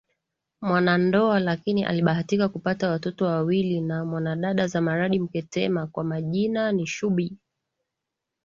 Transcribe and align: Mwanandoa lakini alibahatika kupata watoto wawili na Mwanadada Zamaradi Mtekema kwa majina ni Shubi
Mwanandoa 0.61 1.39
lakini 1.39 1.83
alibahatika 1.85 2.49
kupata 2.49 2.89
watoto 2.89 3.25
wawili 3.25 3.81
na 3.81 4.05
Mwanadada 4.05 4.67
Zamaradi 4.67 5.19
Mtekema 5.19 5.87
kwa 5.87 6.03
majina 6.03 6.71
ni 6.71 6.87
Shubi 6.87 7.37